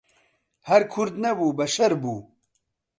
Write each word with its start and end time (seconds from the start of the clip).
هەر 0.69 0.81
کورد 0.93 1.13
نەبوو 1.23 1.55
بەشەر 1.57 1.93
بوو 2.01 2.19